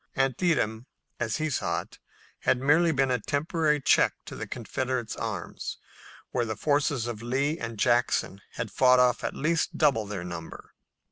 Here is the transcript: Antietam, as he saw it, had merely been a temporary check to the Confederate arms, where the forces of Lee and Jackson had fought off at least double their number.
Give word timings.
Antietam, 0.15 0.87
as 1.19 1.37
he 1.37 1.47
saw 1.47 1.81
it, 1.81 1.99
had 2.39 2.59
merely 2.59 2.91
been 2.91 3.11
a 3.11 3.19
temporary 3.19 3.79
check 3.79 4.15
to 4.25 4.35
the 4.35 4.47
Confederate 4.47 5.15
arms, 5.15 5.77
where 6.31 6.43
the 6.43 6.55
forces 6.55 7.05
of 7.05 7.21
Lee 7.21 7.59
and 7.59 7.77
Jackson 7.77 8.41
had 8.53 8.71
fought 8.71 8.97
off 8.97 9.23
at 9.23 9.35
least 9.35 9.77
double 9.77 10.07
their 10.07 10.23
number. 10.23 10.73